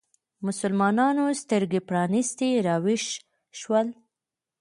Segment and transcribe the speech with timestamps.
[0.45, 3.03] مسلمانانو سترګې پرانیستې راویښ
[3.59, 3.87] شول